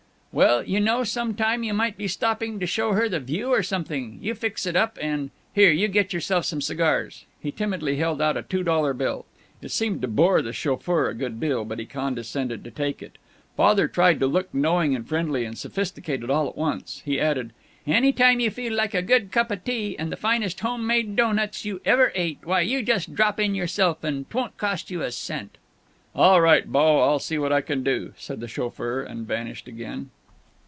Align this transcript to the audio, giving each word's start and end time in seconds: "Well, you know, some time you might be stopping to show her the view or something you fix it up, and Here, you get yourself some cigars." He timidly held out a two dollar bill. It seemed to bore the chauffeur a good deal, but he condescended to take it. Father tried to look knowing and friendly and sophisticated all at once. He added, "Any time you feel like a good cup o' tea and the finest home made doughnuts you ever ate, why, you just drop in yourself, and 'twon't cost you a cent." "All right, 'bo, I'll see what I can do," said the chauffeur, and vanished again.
"Well, 0.33 0.63
you 0.63 0.79
know, 0.79 1.03
some 1.03 1.33
time 1.33 1.61
you 1.61 1.73
might 1.73 1.97
be 1.97 2.07
stopping 2.07 2.57
to 2.61 2.65
show 2.65 2.93
her 2.93 3.09
the 3.09 3.19
view 3.19 3.49
or 3.49 3.61
something 3.61 4.17
you 4.21 4.33
fix 4.33 4.65
it 4.65 4.77
up, 4.77 4.97
and 5.01 5.29
Here, 5.53 5.71
you 5.73 5.89
get 5.89 6.13
yourself 6.13 6.45
some 6.45 6.61
cigars." 6.61 7.25
He 7.41 7.51
timidly 7.51 7.97
held 7.97 8.21
out 8.21 8.37
a 8.37 8.41
two 8.41 8.63
dollar 8.63 8.93
bill. 8.93 9.25
It 9.61 9.71
seemed 9.71 10.01
to 10.03 10.07
bore 10.07 10.41
the 10.41 10.53
chauffeur 10.53 11.09
a 11.09 11.13
good 11.13 11.37
deal, 11.41 11.65
but 11.65 11.79
he 11.79 11.85
condescended 11.85 12.63
to 12.63 12.71
take 12.71 13.03
it. 13.03 13.17
Father 13.57 13.89
tried 13.89 14.21
to 14.21 14.25
look 14.25 14.47
knowing 14.53 14.95
and 14.95 15.05
friendly 15.05 15.43
and 15.43 15.57
sophisticated 15.57 16.29
all 16.29 16.47
at 16.47 16.55
once. 16.55 17.01
He 17.03 17.19
added, 17.19 17.51
"Any 17.85 18.13
time 18.13 18.39
you 18.39 18.51
feel 18.51 18.71
like 18.73 18.93
a 18.93 19.01
good 19.01 19.33
cup 19.33 19.51
o' 19.51 19.55
tea 19.55 19.97
and 19.99 20.13
the 20.13 20.15
finest 20.15 20.61
home 20.61 20.87
made 20.87 21.13
doughnuts 21.17 21.65
you 21.65 21.81
ever 21.83 22.13
ate, 22.15 22.39
why, 22.45 22.61
you 22.61 22.83
just 22.83 23.13
drop 23.13 23.37
in 23.37 23.53
yourself, 23.53 24.01
and 24.01 24.29
'twon't 24.29 24.55
cost 24.55 24.89
you 24.89 25.01
a 25.03 25.11
cent." 25.11 25.57
"All 26.15 26.39
right, 26.39 26.71
'bo, 26.71 27.01
I'll 27.01 27.19
see 27.19 27.37
what 27.37 27.51
I 27.51 27.59
can 27.59 27.83
do," 27.83 28.13
said 28.17 28.39
the 28.39 28.47
chauffeur, 28.47 29.03
and 29.03 29.27
vanished 29.27 29.67
again. 29.67 30.09